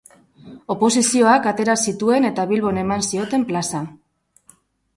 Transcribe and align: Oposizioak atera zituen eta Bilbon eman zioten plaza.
Oposizioak 0.75 1.45
atera 1.51 1.75
zituen 1.91 2.27
eta 2.31 2.45
Bilbon 2.53 2.81
eman 2.85 3.07
zioten 3.11 3.47
plaza. 3.53 3.83